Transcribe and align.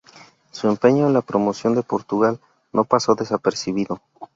Su 0.49 0.67
empeño 0.67 1.05
en 1.05 1.13
la 1.13 1.21
promoción 1.21 1.75
de 1.75 1.83
Portugal 1.83 2.39
no 2.73 2.85
pasó 2.85 3.13
desapercibido. 3.13 4.01